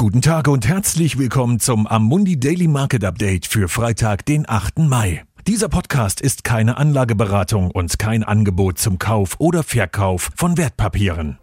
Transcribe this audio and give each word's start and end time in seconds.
Guten 0.00 0.22
Tag 0.22 0.48
und 0.48 0.66
herzlich 0.66 1.18
willkommen 1.18 1.60
zum 1.60 1.86
Amundi 1.86 2.40
Daily 2.40 2.68
Market 2.68 3.04
Update 3.04 3.46
für 3.46 3.68
Freitag, 3.68 4.24
den 4.24 4.48
8. 4.48 4.78
Mai. 4.78 5.24
Dieser 5.46 5.68
Podcast 5.68 6.22
ist 6.22 6.42
keine 6.42 6.78
Anlageberatung 6.78 7.70
und 7.70 7.98
kein 7.98 8.24
Angebot 8.24 8.78
zum 8.78 8.98
Kauf 8.98 9.34
oder 9.36 9.62
Verkauf 9.62 10.30
von 10.36 10.56
Wertpapieren. 10.56 11.38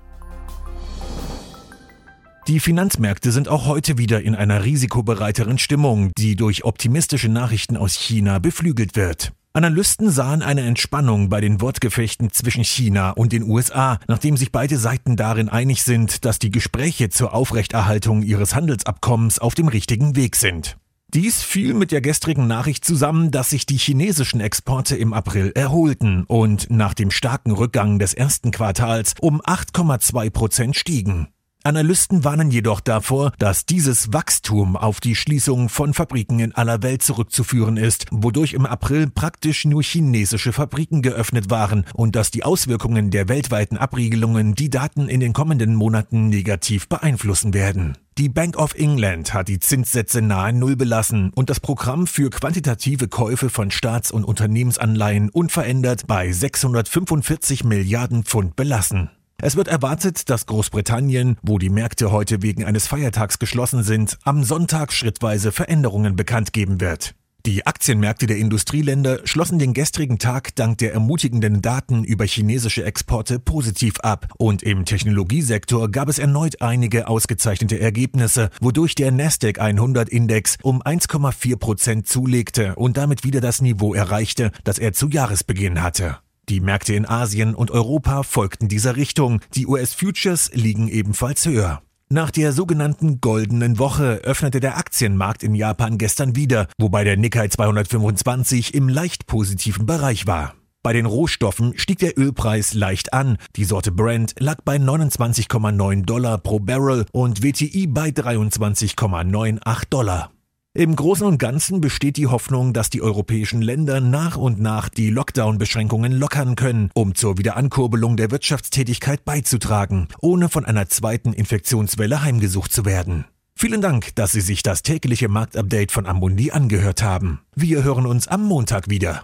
Die 2.47 2.59
Finanzmärkte 2.59 3.31
sind 3.31 3.47
auch 3.47 3.67
heute 3.67 3.99
wieder 3.99 4.23
in 4.23 4.33
einer 4.33 4.63
risikobereiteren 4.63 5.59
Stimmung, 5.59 6.11
die 6.17 6.35
durch 6.35 6.65
optimistische 6.65 7.29
Nachrichten 7.29 7.77
aus 7.77 7.93
China 7.93 8.39
beflügelt 8.39 8.95
wird. 8.95 9.33
Analysten 9.53 10.11
sahen 10.11 10.43
eine 10.43 10.61
Entspannung 10.61 11.29
bei 11.29 11.41
den 11.41 11.61
Wortgefechten 11.61 12.31
zwischen 12.31 12.63
China 12.63 13.11
und 13.11 13.31
den 13.31 13.43
USA, 13.43 13.99
nachdem 14.07 14.37
sich 14.37 14.51
beide 14.51 14.77
Seiten 14.77 15.15
darin 15.15 15.49
einig 15.49 15.83
sind, 15.83 16.25
dass 16.25 16.37
die 16.37 16.51
Gespräche 16.51 17.09
zur 17.09 17.33
Aufrechterhaltung 17.33 18.21
ihres 18.21 18.53
Handelsabkommens 18.53 19.39
auf 19.39 19.55
dem 19.55 19.67
richtigen 19.67 20.15
Weg 20.15 20.35
sind. 20.35 20.77
Dies 21.13 21.41
fiel 21.41 21.73
mit 21.73 21.93
der 21.93 22.01
gestrigen 22.01 22.47
Nachricht 22.47 22.83
zusammen, 22.83 23.31
dass 23.31 23.49
sich 23.51 23.65
die 23.65 23.77
chinesischen 23.77 24.41
Exporte 24.41 24.97
im 24.97 25.13
April 25.13 25.53
erholten 25.55 26.25
und 26.25 26.69
nach 26.69 26.93
dem 26.93 27.11
starken 27.11 27.51
Rückgang 27.51 27.97
des 27.97 28.13
ersten 28.13 28.51
Quartals 28.51 29.13
um 29.21 29.41
8,2 29.41 30.29
Prozent 30.29 30.75
stiegen. 30.75 31.29
Analysten 31.67 32.23
warnen 32.23 32.49
jedoch 32.49 32.79
davor, 32.79 33.33
dass 33.39 33.65
dieses 33.65 34.13
Wachstum 34.13 34.77
auf 34.77 35.01
die 35.01 35.15
Schließung 35.15 35.67
von 35.67 35.93
Fabriken 35.93 36.39
in 36.39 36.55
aller 36.55 36.81
Welt 36.81 37.03
zurückzuführen 37.03 37.75
ist, 37.75 38.05
wodurch 38.09 38.53
im 38.53 38.65
April 38.65 39.09
praktisch 39.09 39.65
nur 39.65 39.83
chinesische 39.83 40.53
Fabriken 40.53 41.01
geöffnet 41.01 41.49
waren 41.49 41.83
und 41.93 42.15
dass 42.15 42.31
die 42.31 42.45
Auswirkungen 42.45 43.11
der 43.11 43.27
weltweiten 43.27 43.75
Abriegelungen 43.75 44.55
die 44.55 44.69
Daten 44.69 45.09
in 45.09 45.19
den 45.19 45.33
kommenden 45.33 45.75
Monaten 45.75 46.29
negativ 46.29 46.87
beeinflussen 46.87 47.53
werden. 47.53 47.97
Die 48.17 48.29
Bank 48.29 48.55
of 48.57 48.73
England 48.75 49.33
hat 49.33 49.49
die 49.49 49.59
Zinssätze 49.59 50.21
nahe 50.21 50.53
Null 50.53 50.77
belassen 50.77 51.33
und 51.35 51.49
das 51.49 51.59
Programm 51.59 52.07
für 52.07 52.29
quantitative 52.29 53.09
Käufe 53.09 53.49
von 53.49 53.71
Staats- 53.71 54.11
und 54.11 54.23
Unternehmensanleihen 54.23 55.29
unverändert 55.29 56.07
bei 56.07 56.31
645 56.31 57.65
Milliarden 57.65 58.23
Pfund 58.23 58.55
belassen. 58.55 59.09
Es 59.39 59.55
wird 59.55 59.67
erwartet, 59.67 60.31
dass 60.31 60.47
Großbritannien, 60.47 61.37
wo 61.43 61.59
die 61.59 61.69
Märkte 61.69 62.11
heute 62.11 62.41
wegen 62.41 62.65
eines 62.65 62.87
Feiertags 62.87 63.37
geschlossen 63.37 63.83
sind, 63.83 64.17
am 64.23 64.43
Sonntag 64.43 64.91
schrittweise 64.91 65.51
Veränderungen 65.51 66.15
bekannt 66.15 66.53
geben 66.53 66.81
wird. 66.81 67.13
Die 67.45 67.67
Aktienmärkte 67.67 68.25
der 68.25 68.37
Industrieländer 68.37 69.19
schlossen 69.25 69.59
den 69.59 69.75
gestrigen 69.75 70.17
Tag 70.17 70.55
dank 70.55 70.79
der 70.79 70.91
ermutigenden 70.91 71.61
Daten 71.61 72.03
über 72.03 72.25
chinesische 72.25 72.83
Exporte 72.83 73.37
positiv 73.37 73.99
ab 73.99 74.27
und 74.37 74.63
im 74.63 74.85
Technologiesektor 74.85 75.89
gab 75.89 76.09
es 76.09 76.17
erneut 76.17 76.61
einige 76.63 77.07
ausgezeichnete 77.07 77.79
Ergebnisse, 77.79 78.49
wodurch 78.59 78.95
der 78.95 79.11
Nasdaq 79.11 79.59
100 79.59 80.09
Index 80.09 80.57
um 80.63 80.81
1,4 80.81 81.57
Prozent 81.57 82.07
zulegte 82.07 82.75
und 82.75 82.97
damit 82.97 83.23
wieder 83.23 83.39
das 83.39 83.61
Niveau 83.61 83.93
erreichte, 83.93 84.51
das 84.63 84.79
er 84.79 84.93
zu 84.93 85.07
Jahresbeginn 85.07 85.83
hatte. 85.83 86.17
Die 86.49 86.61
Märkte 86.61 86.93
in 86.93 87.05
Asien 87.05 87.53
und 87.53 87.71
Europa 87.71 88.23
folgten 88.23 88.69
dieser 88.69 88.95
Richtung. 88.95 89.41
Die 89.53 89.67
US-Futures 89.67 90.51
liegen 90.53 90.87
ebenfalls 90.87 91.45
höher. 91.45 91.81
Nach 92.09 92.31
der 92.31 92.53
sogenannten 92.53 93.19
goldenen 93.19 93.79
Woche 93.79 94.21
öffnete 94.23 94.61
der 94.61 94.77
Aktienmarkt 94.77 95.43
in 95.43 95.55
Japan 95.55 95.97
gestern 95.97 96.37
wieder, 96.37 96.67
wobei 96.77 97.03
der 97.03 97.17
Nikkei 97.17 97.49
225 97.49 98.73
im 98.73 98.87
leicht 98.87 99.27
positiven 99.27 99.85
Bereich 99.85 100.25
war. 100.25 100.53
Bei 100.83 100.93
den 100.93 101.05
Rohstoffen 101.05 101.77
stieg 101.77 101.99
der 101.99 102.17
Ölpreis 102.17 102.73
leicht 102.73 103.11
an. 103.11 103.37
Die 103.57 103.65
Sorte 103.65 103.91
Brent 103.91 104.35
lag 104.39 104.59
bei 104.63 104.77
29,9 104.77 106.05
Dollar 106.05 106.37
pro 106.37 106.59
Barrel 106.59 107.05
und 107.11 107.43
WTI 107.43 107.87
bei 107.87 108.07
23,98 108.07 109.83
Dollar. 109.89 110.31
Im 110.77 110.95
Großen 110.95 111.25
und 111.25 111.39
Ganzen 111.39 111.81
besteht 111.81 112.17
die 112.17 112.27
Hoffnung, 112.27 112.71
dass 112.71 112.91
die 112.91 113.01
europäischen 113.01 113.63
Länder 113.63 113.99
nach 113.99 114.37
und 114.37 114.61
nach 114.61 114.89
die 114.89 115.09
Lockdown-Beschränkungen 115.09 116.11
lockern 116.11 116.55
können, 116.55 116.91
um 116.93 117.15
zur 117.15 117.39
Wiederankurbelung 117.39 118.15
der 118.15 118.29
Wirtschaftstätigkeit 118.29 119.25
beizutragen, 119.25 120.07
ohne 120.21 120.49
von 120.49 120.65
einer 120.65 120.87
zweiten 120.87 121.33
Infektionswelle 121.33 122.21
heimgesucht 122.21 122.71
zu 122.71 122.85
werden. 122.85 123.25
Vielen 123.55 123.81
Dank, 123.81 124.13
dass 124.13 124.33
Sie 124.33 124.41
sich 124.41 124.61
das 124.61 124.83
tägliche 124.83 125.29
Marktupdate 125.29 125.91
von 125.91 126.05
Amundi 126.05 126.51
angehört 126.51 127.01
haben. 127.01 127.39
Wir 127.55 127.83
hören 127.83 128.05
uns 128.05 128.27
am 128.27 128.43
Montag 128.43 128.87
wieder. 128.87 129.23